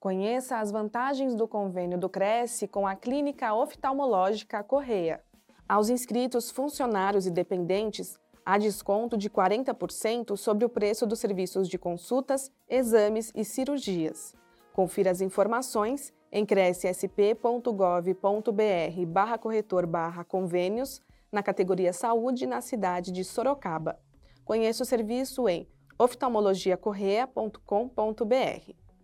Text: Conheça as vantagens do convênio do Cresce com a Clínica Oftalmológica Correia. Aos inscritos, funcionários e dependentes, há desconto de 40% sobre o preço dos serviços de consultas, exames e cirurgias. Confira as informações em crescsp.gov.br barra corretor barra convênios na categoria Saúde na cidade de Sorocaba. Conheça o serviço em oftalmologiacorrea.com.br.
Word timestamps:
Conheça 0.00 0.56
as 0.56 0.70
vantagens 0.70 1.34
do 1.34 1.46
convênio 1.46 1.98
do 1.98 2.08
Cresce 2.08 2.66
com 2.66 2.86
a 2.86 2.96
Clínica 2.96 3.52
Oftalmológica 3.52 4.64
Correia. 4.64 5.22
Aos 5.68 5.90
inscritos, 5.90 6.50
funcionários 6.50 7.26
e 7.26 7.30
dependentes, 7.30 8.18
há 8.42 8.56
desconto 8.56 9.18
de 9.18 9.28
40% 9.28 10.38
sobre 10.38 10.64
o 10.64 10.70
preço 10.70 11.06
dos 11.06 11.18
serviços 11.18 11.68
de 11.68 11.76
consultas, 11.76 12.50
exames 12.66 13.30
e 13.34 13.44
cirurgias. 13.44 14.34
Confira 14.72 15.10
as 15.10 15.20
informações 15.20 16.14
em 16.32 16.46
crescsp.gov.br 16.46 19.06
barra 19.06 19.36
corretor 19.36 19.86
barra 19.86 20.24
convênios 20.24 21.02
na 21.30 21.42
categoria 21.42 21.92
Saúde 21.92 22.46
na 22.46 22.62
cidade 22.62 23.12
de 23.12 23.22
Sorocaba. 23.22 24.00
Conheça 24.46 24.82
o 24.82 24.86
serviço 24.86 25.46
em 25.46 25.68
oftalmologiacorrea.com.br. 25.98 28.89